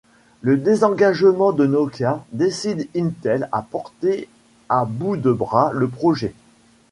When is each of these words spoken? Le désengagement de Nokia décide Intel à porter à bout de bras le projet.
Le 0.41 0.57
désengagement 0.57 1.51
de 1.51 1.67
Nokia 1.67 2.25
décide 2.31 2.87
Intel 2.95 3.47
à 3.51 3.61
porter 3.61 4.27
à 4.67 4.83
bout 4.83 5.15
de 5.15 5.31
bras 5.31 5.71
le 5.75 5.87
projet. 5.89 6.33